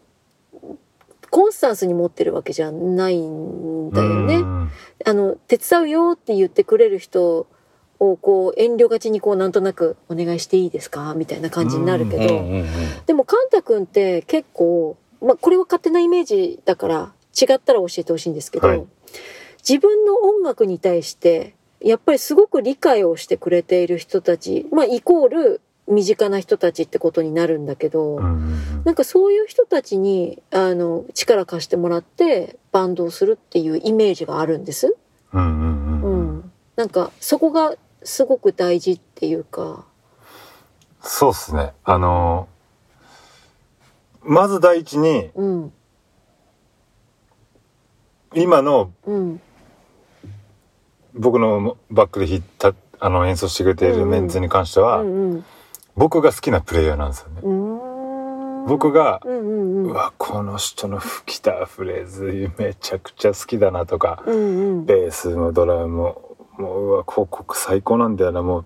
[1.38, 4.38] コンスタンスに持ってるわけじゃないんだよね。
[4.38, 4.72] うん。
[5.06, 7.46] あの手伝うよって言ってくれる人
[8.00, 12.44] をこう遠慮がちにこうなんとなくお願いしていいですかみたいな感じになるけど、
[13.06, 18.84] でもカンタ君って結構、まあ、これは勝手なイメージだから違ったら教えてほしいんですけど、はい。
[19.60, 34.96] 自分の音楽に対してやっぱりすごく理解をしてくれている人たち、まあ、イコール身近な人たちってことになるんだけど、うんなんかそういう人たちにあの力貸してもらってバンドをするっていうイメージがあるんです。
[35.34, 36.38] うんうんううん。
[36.38, 39.84] ん、なんかそこがすごく大事っていうか。
[41.02, 41.74] そうですね。
[41.84, 42.48] あの、
[44.24, 45.74] まず第一に、うん
[48.34, 49.42] 今のうん
[51.14, 55.46] 僕のバックで弾いた、あの演奏してくれているメンツに関しては、うんうん
[55.98, 57.42] 僕が好きなプレイヤーなんですよね。
[58.68, 59.92] 僕が、うんうんうん。
[59.92, 64.86] うわ、この人の吹きたフレーズめちゃくちゃ好きだなとか、うんうん。
[64.86, 68.66] ベースもドラムも、もう、うわ、ここ最高なんだよな、も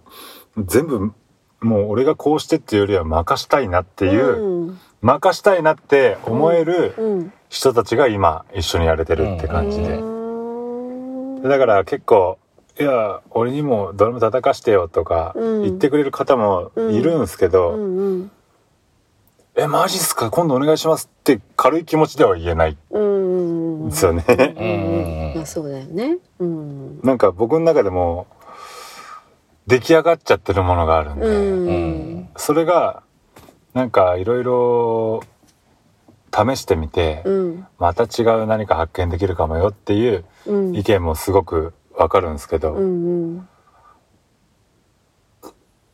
[0.58, 1.14] う、全部、
[1.62, 4.80] もう俺がこうしてっていうよりは任したいなっていう、うん。
[5.02, 9.96] 任したいなって思えるうん人たちが今一緒にやれてるって感じで。
[9.98, 11.44] うん。
[11.44, 12.40] だから結構、
[12.80, 15.62] いや、俺にもドラム叩かしてよとかうん。
[15.64, 18.32] 言ってくれる方もいるんですけど、うんうん。
[19.56, 20.32] え、マジっすか？
[20.32, 22.78] 今度お願いしますって軽い気持ちでは言えない。
[22.90, 24.24] うんうんんですよね。
[24.28, 25.36] うんうんうん。
[25.36, 26.18] まあそうだよね。
[26.40, 27.02] うん。
[27.02, 28.28] なんか僕の中でも
[29.68, 32.30] 出来上がっちゃってるものがあるんで、うんうん。
[32.38, 33.04] それが
[33.74, 35.24] なんかいろいろ
[36.34, 37.68] 試してみて、うん。
[37.78, 40.76] また違う何か発見できるかもよっていううん。
[40.76, 43.48] 意見もすごくわかるんですけど、うんうん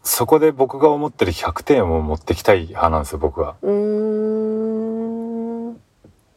[0.10, 3.56] そこで僕が思ってる100点を持ってきたい派なんですよ僕は。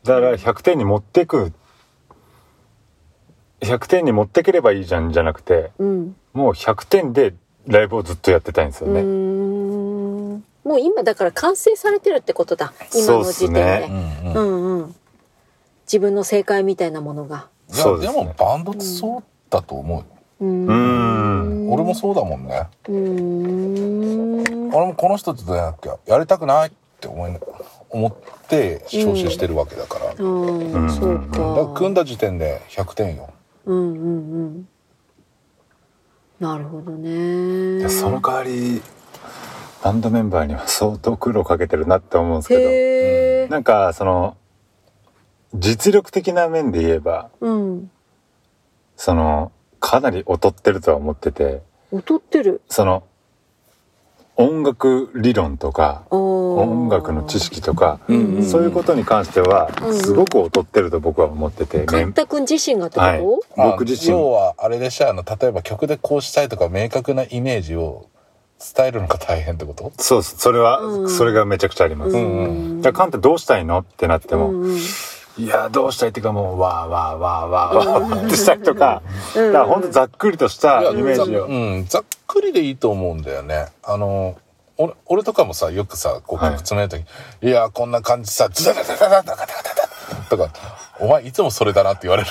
[0.03, 1.53] だから100点に持ってく
[3.61, 6.17] 100点に持ってければいいじゃんじゃなくてうん。
[6.33, 7.33] もう100点で
[7.69, 9.03] ライブをずっとやってたいんですよね。
[9.03, 10.45] ん。
[10.65, 14.95] もう今だから完成されてるってことだ今の時点で、そうんうんうんうん。
[15.87, 17.47] 自分の正解みたいなものが。
[17.69, 18.25] いやでそうですね。
[18.25, 19.99] もバンドってそうだと思う。
[19.99, 20.05] よ、
[20.41, 21.73] うーん。
[21.73, 22.69] 俺もそうだもんね。
[22.89, 24.75] うーん。
[24.75, 27.33] 俺もこの人とじゃなきゃやりたくないって思い
[27.91, 28.15] 思っ
[28.49, 31.39] て招集してるわけだから、だかああそうか。
[31.39, 33.31] ら組んだ時点で100点よ。
[33.67, 34.09] うんうんう
[34.47, 34.69] ん。
[36.39, 37.81] なるほどね。
[37.81, 38.81] でその代わり
[39.83, 44.37] バンドメンバーには相当苦労かけてるなって思うんですけへえどなんかその
[45.55, 47.91] 実力的な面で言えばうん
[49.03, 51.63] そのかなり劣ってるとは思ってて。
[51.91, 52.61] 劣ってる。
[52.69, 53.03] その
[54.37, 63.71] 音楽理論とか音音楽の知識とか、うんうんそういうことに関してはうんすごく劣ってると僕は思ってて、カンタ君自身がってこと、はい。
[63.73, 64.15] 僕自身。
[64.15, 68.07] あ要はあれでしょあの例えば曲でこうしたいとか明確なイメージを
[68.77, 69.93] 伝えるのが大変ってこと？
[69.97, 70.37] そうです。
[70.37, 71.11] それは、うん。
[71.11, 73.79] それがめちゃくちゃあります、んだからカンタどうしたいの？
[73.79, 74.79] ってなっても、うんうん
[75.41, 79.03] いやどうしたいっていうかもうわーわーわーわーわーってしたりとか、
[79.35, 79.53] うん。
[79.53, 83.69] だからほんとざっくりとしたイメージを、ざうん、ざっくりでいいと思うんだよね。
[83.83, 84.37] あの
[84.77, 87.07] 俺俺とかもさよくさこうはい曲詰める時、
[87.47, 89.47] い、やこんな感じさズダダダダダダダダダ
[90.29, 90.53] とか
[90.99, 92.31] お前いつもそれだなって言われる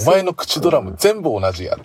[0.00, 1.76] お前の口ドラム全部同じや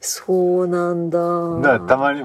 [0.00, 1.18] そうなんだ。
[1.18, 2.22] だからたまに、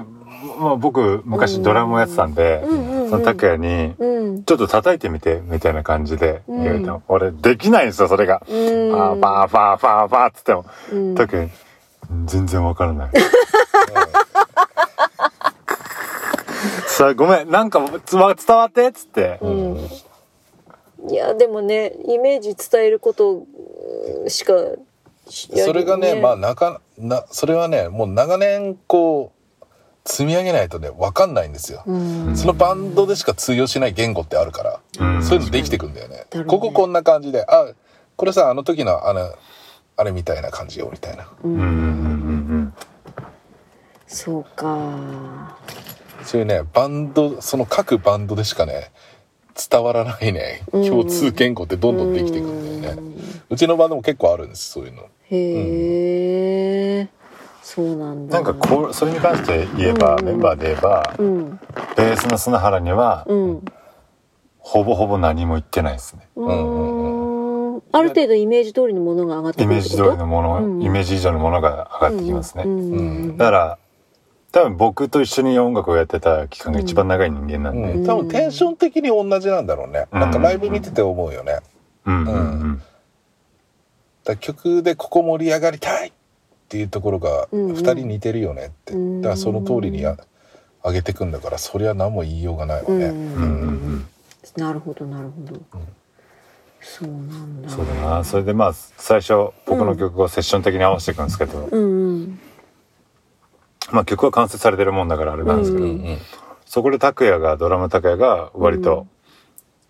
[0.58, 2.62] まあ、僕昔ドラムをやってたんで、
[3.10, 4.44] その拓也にうん。
[4.44, 6.86] ちょっと叩いてみてみたいな感じで言われた。
[6.86, 8.56] の、うん俺できないんですよそれが、うん。
[8.94, 10.64] あーパーパーパーパーっつっても。
[10.92, 11.14] うん。
[11.14, 11.50] 拓也
[12.24, 13.10] 全然わからない。
[16.86, 17.50] さあごめん。
[17.50, 19.76] なんかつま伝わってっつって、うん。
[21.08, 23.44] いやでもねイメージ伝えること
[24.28, 24.54] しか
[25.28, 29.36] それがねまあなかなそれはねもう長年こう
[30.06, 31.82] 積み上げないとね、わかんないんですよ。
[31.84, 32.36] うん。
[32.36, 36.26] そのバンドでしか通用しない言語ってあるから、うんそういうのできてくんだよね。
[36.32, 37.72] ねこここんな感じで、あ、
[38.14, 39.34] これさ、あの時の、あの、
[39.96, 41.28] あれみたいな感じよ、みたいな。
[41.42, 42.74] うんうんうん
[44.06, 45.58] そうか。
[46.22, 48.92] そういうね、バンド、その各バンドでしかね、
[49.70, 53.02] 伝わらないね、共通言語ってどんどんできてくんだよね。
[53.50, 55.08] うちのバンドも結構あるんです、そういうの。
[55.30, 57.08] へえ、
[57.62, 58.40] そうなんだ。
[58.40, 61.50] なんかこうそれに関して言えば、メンバーで言えば、うん。
[61.96, 63.64] ベースの砂原には、うん。
[64.58, 66.28] ほぼほぼ何も言ってないですね。
[66.36, 67.82] うーん。
[67.92, 70.82] ある程度イメージ通りのものが上がってイメージ通りのもの、うん。
[70.82, 73.78] イメージ以上のものが上がってきますね、うんうんだから
[74.52, 80.06] 多分僕と一緒に音楽をやってた期間が一番長い人間なんで、うん、多分テンション的に同じなんだろうね。
[80.10, 81.58] うんなんかライブ見てて思うよね。
[82.06, 82.28] うんうん。
[82.28, 82.82] うん
[84.26, 86.12] だ曲でここ盛り上がりたいっ
[86.68, 87.76] ていうところがうんうん。
[87.76, 88.92] 2人似てるよねって。
[88.92, 90.18] うんだからその通りにや
[90.84, 93.06] 上げてくんだから、そりゃ何も言いようがないわね。
[93.06, 94.06] うんうんうん
[94.56, 95.60] なるほどなるほど。
[96.80, 97.68] そうなんだ。
[97.68, 98.24] そうだな。
[98.24, 101.82] それでまあ最初僕の曲をセッション的に合わせていくんですけど、うん。
[101.82, 102.40] うん。
[103.92, 106.18] まあ曲は完成されてるもんだからあれなんですけど、ううんうん。
[106.64, 109.06] そこで拓也がドラム拓也が割と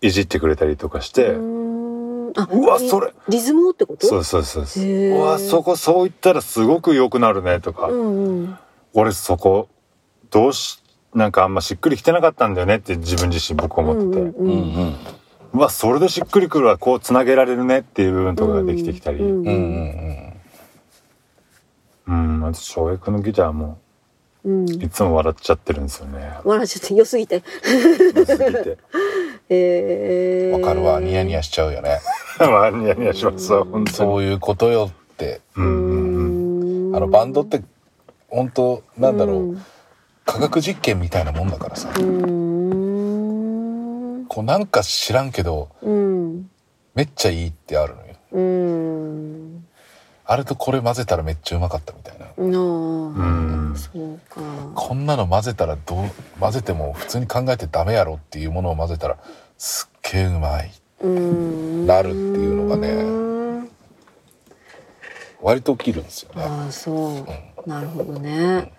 [0.01, 1.41] いじってくれたりとかして、う
[2.51, 3.11] うわリそれ。
[3.27, 4.05] リズムをってこと？
[4.07, 8.57] そうそうそうそうわそこそう言ったらすごく良くなるねとか、うんうん。
[8.93, 9.69] 俺そこ
[10.29, 10.81] どうし
[11.13, 14.95] なんかあんましっくりきてなかったんだよねって自分自身僕思ってて、うんううんんうん。
[15.53, 19.19] うわそれでしっくりくるわこうつなげられるねっていう部分とかができてきたり。
[19.19, 19.45] うんうん、
[22.07, 22.39] うん。
[22.39, 23.79] うんあと翔平君のギターも
[24.45, 24.69] うん。
[24.69, 26.33] いつも笑っちゃってるんですよね。
[26.43, 27.43] 笑っちゃって良すぎて。
[28.15, 28.77] 良すぎて。
[29.49, 30.59] えー。
[30.59, 30.99] わかるわ。
[30.99, 31.99] ニヤニヤしちゃうよね。
[32.39, 33.97] まあニヤニヤしますわ本当に。
[33.97, 35.41] そういうことよって。
[35.55, 37.61] うんあのバンドって
[38.29, 39.65] 本当なんだろう、うん。
[40.25, 41.93] 科学実験みたいなもんだからさ、う。
[44.27, 46.49] こうなんか知らんけどうん。
[46.95, 48.15] めっちゃいいってあるのよ。
[48.31, 49.56] うん。
[50.29, 52.25] あれとこれ混ぜたらめっちゃうまかったみたいな。
[52.37, 54.41] うんそうか。
[54.75, 56.09] こんなの混ぜたらどう
[56.39, 59.17] 混ぜても普通に考えてダメやろっていうものを混ぜたら
[59.57, 61.87] すっげえうまいうん。
[61.87, 63.67] なるっていうのがね
[65.41, 67.25] 割と起きるんですよねああ、そ
[67.65, 67.69] う。
[67.69, 68.73] なるほどね。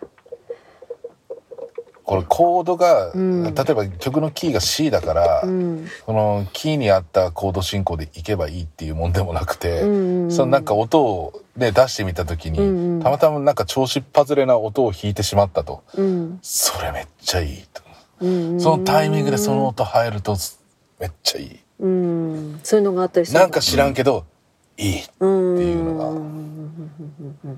[2.08, 5.86] これコードが、うん例えば曲のキーが C だから、うん。
[6.06, 15.84] このキーに合ったコード進行でいけばいいっていうもんでもなくて、うんそのなんか音を、ね、出してみた時に、うんうんたまたまなんか調子っ外れな音を弾いてしまったと。
[15.96, 16.38] うん。
[16.40, 17.82] それめっちゃいいと。
[18.20, 18.58] うん。
[18.58, 20.34] そのタイミングでその音入ると
[20.98, 21.58] めっちゃいい。
[21.80, 22.60] うん。
[22.62, 23.38] そういうのがあったりする。
[23.38, 24.24] なんか知らんけど、
[24.78, 25.54] いいうん。
[25.56, 26.90] っていうのがうん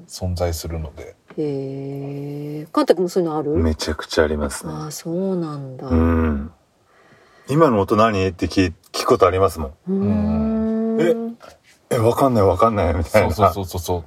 [0.09, 1.15] 存在するので。
[1.39, 2.67] へえ。
[2.73, 3.51] カンタ君もそういうのある？
[3.51, 5.87] めちゃくちゃありますねああ、そうなんだ。
[5.89, 6.53] うん
[7.49, 8.27] 今の音何？
[8.27, 11.37] って聞聞くことありますもんうーん。
[11.91, 14.05] えわかんないわかんないみたいなそうそうそうそうそう。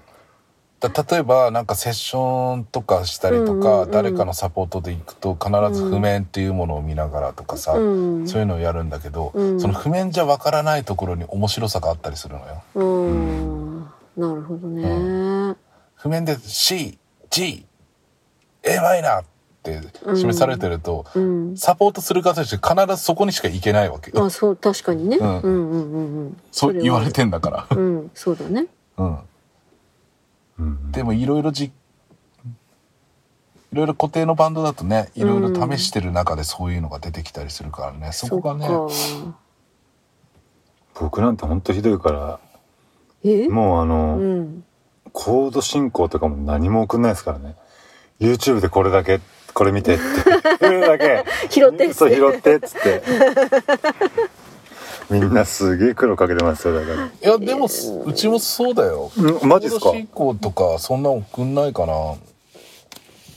[0.79, 12.63] だ例えばなんかセッションとかしたりとか、うんうんうん誰かのサポートで行くと必ず譜面っていうものを見ながらとかさ、うんそういうのをやるんだけど、うんその譜面じゃわからないところに面白さがあったりするのよ。
[12.75, 13.79] うん。
[14.17, 15.55] なるほどね。
[15.95, 16.97] 譜面で C、
[17.34, 17.65] G、
[18.62, 19.26] A マイナーっ
[19.63, 19.82] て
[20.15, 21.58] 示されてると、うん。
[21.58, 24.24] サポートする方として必ずそこにしか行けないわけよ。
[24.24, 25.17] あ、そう、確かにね。
[25.17, 26.41] ううんんうんうんうん。
[26.52, 27.13] そう言われて。
[27.13, 27.67] てんだから。
[27.76, 28.67] うん、そうだね。
[28.98, 29.17] うん。
[30.60, 31.72] うんでもいろいろじ、い
[33.72, 38.89] ろいろ固定のバンドだとね、いろいろ試してる中でそういうのが出てきたりするからね、そこがね、そっ
[39.32, 39.38] か。
[40.93, 42.39] 僕なんてほんとひどいから
[43.24, 43.48] え？
[43.48, 44.63] もうあの、うん。
[45.13, 47.56] コード進行とかも何も送んないですからね。
[48.19, 49.21] YouTube でこれだけ
[49.54, 50.04] これ見てって。
[50.58, 51.23] これだけ。
[51.49, 51.93] 拾ってって。
[51.93, 53.04] そう拾ってっつって。
[55.10, 57.06] みんなすげえ苦労かけてますよだから。
[57.06, 57.67] いや、でも、
[58.06, 59.12] うちもそうだよ。
[59.15, 59.86] うんマジっすか？
[59.86, 62.15] コード進行とか、そんな送んないかな。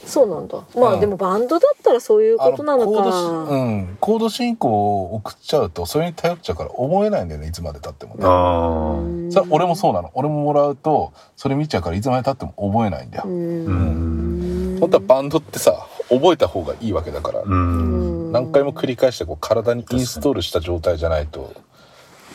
[0.06, 0.58] そうなんだ。
[0.76, 3.02] まうんあでもバンドだったらそういうあことなのか。
[3.50, 3.96] うん。
[4.00, 4.68] コード進行
[5.02, 8.20] を送っちゃうと、それに頼っちゃうから覚えないんだよね、いつまで経ってもね。
[8.24, 10.10] あーそれ俺もそうなの。
[10.14, 13.28] 俺ももらうと、それ見ちゃうからいつまで経っても覚えないんだよう。。
[13.28, 21.52] うんん本当はバンドってさ、覚えた方がいいわけだから、うん何回も繰り返してこう体にインストールした状態じゃないと、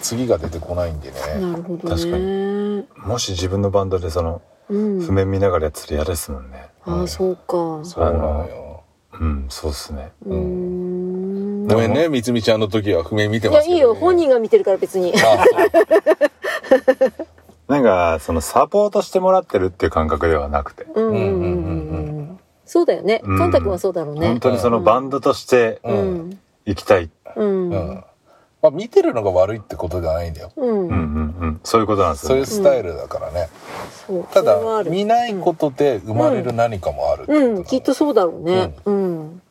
[0.02, 1.18] 次が出てこないんでね。
[1.40, 2.84] なるほど確かね。
[2.98, 5.02] もし自分のバンドでそのうん。
[5.02, 7.80] 譜面見ながらやってたら嫌ですもんねああ、そうか。
[7.84, 8.84] そうなのよ。
[9.14, 11.68] うんそうっすねうーん。
[11.68, 13.76] ごめんね、みつみちゃんの時は譜面見ていや、ますけど、ね。
[13.76, 13.94] いいよ。
[13.96, 15.14] 本人が見てるから別に。
[17.68, 21.24] なんかそのサポートしてもらってるっていう感覚ではなくてうんうんうんう
[22.34, 22.40] ん。
[22.66, 23.22] そうだよね。
[23.24, 24.40] うんカンタ君はそうだろうね本。
[24.40, 26.40] 当にそのバンドとしてううんん。
[26.66, 27.10] 行きたい。
[27.36, 28.04] うん。
[28.64, 28.74] ううんん。
[28.74, 30.70] まあ見てるのが悪いってことじゃないんだようん。
[30.70, 31.62] うんうんうん。
[31.64, 32.46] そういうことなんですよね。
[32.46, 33.50] そういうスタイルだからね、
[34.08, 34.24] そう。
[34.26, 38.76] たそれはあるだ見ないことで生まれる何かもあるってことなのうん、きっとそうだろうね。
[38.86, 39.42] うん。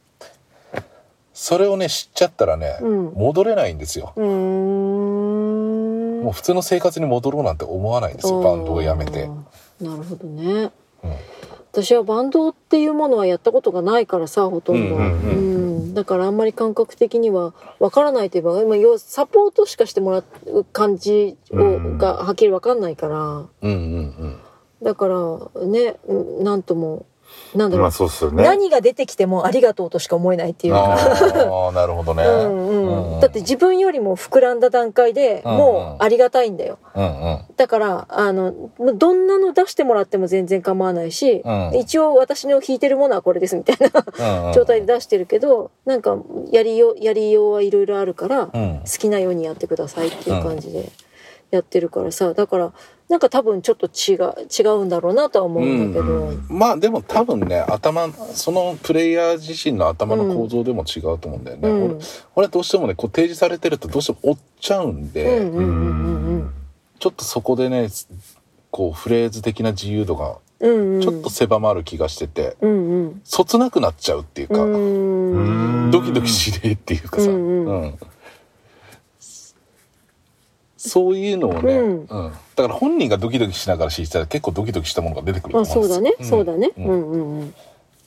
[1.33, 6.21] それをね知っちゃったらね、うん戻れないんですようーん。
[6.23, 9.27] もう普通の生活に戻ろうなんて思わないんですよバンドをやめて、
[9.81, 10.71] なるほどね。
[11.03, 11.13] うん
[11.73, 21.99] 私はバンドっていうものはやったことがないからさほとんど、うんうんうんだからあんまり感覚的にはわからないといえば今要はサポートしかしてもらう感じを、うん。
[21.99, 23.17] がはっきりわかんないから。
[23.19, 23.71] うんうんう
[24.27, 24.41] ん。
[24.83, 27.07] だからねうんなんとも
[27.55, 28.45] なんだろう、まあそうね。
[28.45, 30.95] 何が出てきてもありがとうとしか思えないっていうか。
[30.95, 32.23] ああなるほどね。
[32.27, 33.15] うんうん。
[33.15, 36.79] うんだって自分よりも膨らんだ段階でもうありがたいんだよ。
[36.95, 37.41] うんうん。
[37.57, 38.53] だから、あの、
[38.95, 41.71] どんなの出してもらっても全然構わないし、うん。
[41.75, 43.77] 一応私の弾いてるものはこれですみたい
[44.19, 44.53] なうんうん。
[44.53, 46.17] 状態で出してるけど、なんか、
[46.51, 48.81] やりよう、やりようはいろいろあるから、うん。
[48.85, 50.89] 好きなようにやってくださいっていう感じで
[51.51, 52.73] やってるからさ、だから、
[53.11, 61.85] なんか多分ちょっと違う、違うんだろうなとは思うんだけど、まあでも多分ね頭そのプレイヤー自身の頭の構造でも違うと思うんだよね、うん。
[61.87, 61.97] 俺
[62.37, 66.51] 俺どうしてもねこう提示されてるとどうしても追っちゃうんで、うんうんうんうん。
[67.01, 67.89] ちょっとそこでね
[68.71, 70.71] こうフレーズ的な自由度がうん。
[70.71, 70.95] うん。
[70.95, 71.01] うん。
[71.01, 73.21] ちょっと狭まる気がしてて、うんうん。
[73.25, 75.91] そつなくなっちゃうっていうか、う。
[75.91, 77.83] ドキドキしねえっていうかさ、うんうん。
[77.83, 77.99] うん
[80.89, 81.95] そういうのをね、ううん。
[82.05, 82.07] ん
[82.57, 86.71] だから本人がドキドキしながら弾いてたら結構ドキドキしたものが出てくるとあ、思うんですそうだね、そうだね。
[86.79, 87.55] ううんんうんうん。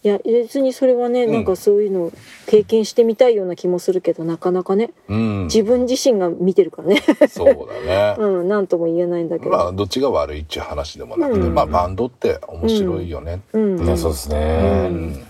[0.05, 1.31] いや、別にそれはね、ん。
[1.31, 2.11] なんかそういうの
[2.47, 7.01] 経験してみたいような気もするけど、なかなかね、うん、自分自身が見てるからね。
[7.29, 7.45] そう
[7.87, 9.51] だね、 うん、なんとも言えないんだけど。
[9.51, 11.53] まあどっちが悪いっていう話でもなくて、うん。
[11.53, 13.85] まあバンドって面白いよね、うん。
[13.85, 14.87] いやそうですうね。
[14.89, 15.27] ん。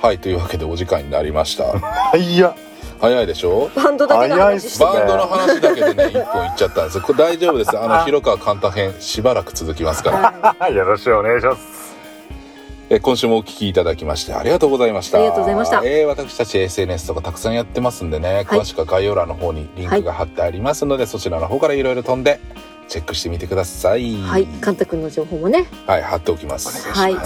[0.00, 1.64] はいというわけでお時間になりました。
[2.16, 2.54] いや、
[3.00, 3.70] 早いでしょ？
[3.74, 4.84] バンドだけの話して。
[4.84, 7.78] バンドの話だけでね一本いっちゃったんですこれ大丈夫です。
[7.78, 10.68] あの広川簡単編しばらく続きますから。
[10.70, 11.88] よろしくお願いします。
[12.90, 15.18] え今週もお聞きいただきましてありがとうございました。
[15.18, 15.82] ありがとうございました。
[15.84, 22.40] えー私たち SNS とかたくさんやってますんでね詳しくは概要欄の方にリンクが貼ってありますので、そちらの方からいろいろ飛んで
[22.88, 24.16] チェックしてみてください。
[24.22, 25.66] はい、カンタ君の情報もね。
[25.86, 26.88] はい貼っておきます。
[26.90, 27.14] はい。
[27.14, 27.24] はい。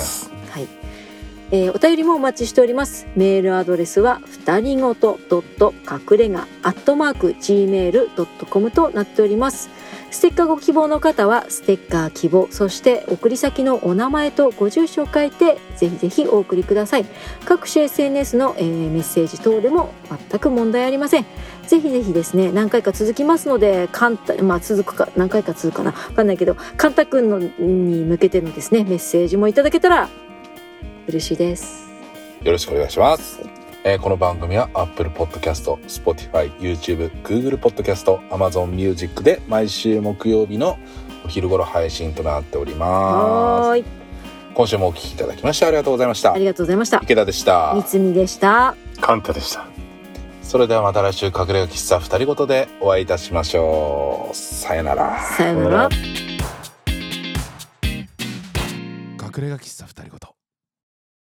[1.55, 3.07] えーお便りもお待ちしております。
[3.15, 5.75] メールアドレスは、二人ごとドット
[6.11, 9.69] 隠れがアットマーク gmail.com となっております。
[10.11, 17.05] ステッカーご希望の方は、ステッカー希望、そして送り先のお名前とご住所を書いて、ぜひぜひお送りください。
[17.45, 19.93] 各種 SNS の、えーメッセージ等でも
[20.31, 21.27] 全く問題ありません。
[21.67, 27.51] ぜひぜひですね、何回か続きますので、カンタ、まあ続くか、何回か続くかな、わかんないけど、カンタ君のに
[28.05, 30.09] 向けてのですね、メッセージもいただけたら
[31.13, 31.91] 嬉しいです。
[32.43, 33.41] よろしくお願いします。
[33.85, 40.79] えーこの番組は Apple Podcast、Spotify、YouTube、Google Podcast、Amazon Music で毎週木曜日の
[41.25, 43.83] お昼頃配信となっておりまはーい。
[43.83, 43.87] す。
[44.55, 46.39] 今週もお聞きいただきましてありがとうございましたあ。
[46.39, 47.01] りがとうございました。
[47.03, 47.83] 池田でしたみ。
[47.85, 48.75] つみでした。
[49.01, 49.67] カンタでした。
[50.43, 54.37] それではまた来週隠れ家喫茶二人ごとでお会いいたしましょう。
[54.37, 55.19] さよなら。
[55.21, 55.89] さよなら。
[57.83, 60.32] 隠れ家喫茶二人ごと。